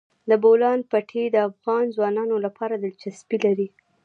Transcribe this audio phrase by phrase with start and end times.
[0.29, 3.67] د بولان پټي د افغان ځوانانو لپاره دلچسپي لري.